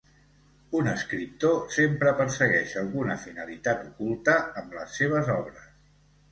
Un 0.79 0.87
escriptor 0.93 1.59
sempre 1.75 2.15
persegueix 2.23 2.75
alguna 2.83 3.19
finalitat 3.27 3.87
oculta 3.93 4.39
amb 4.63 4.77
les 4.81 5.01
seves 5.01 5.33
obres. 5.39 5.73